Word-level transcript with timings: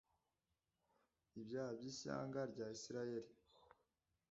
ibyaha 1.39 1.71
by 1.77 1.83
ishyanga 1.91 2.39
rya 2.51 2.67
isirayeli 2.75 3.31